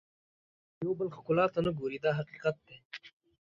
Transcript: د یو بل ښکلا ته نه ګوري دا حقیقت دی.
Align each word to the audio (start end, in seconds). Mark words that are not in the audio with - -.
د 0.75 0.77
یو 0.85 0.93
بل 0.99 1.07
ښکلا 1.15 1.45
ته 1.53 1.59
نه 1.65 1.71
ګوري 1.79 1.99
دا 2.05 2.11
حقیقت 2.19 2.55
دی. 2.67 2.77